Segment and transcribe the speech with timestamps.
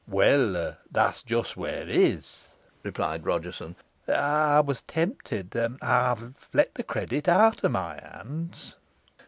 [0.07, 3.75] 'Well, that's just where is,' replied Rodgerson.
[4.07, 8.77] 'I was tempted; I've let the credit out of MY hands.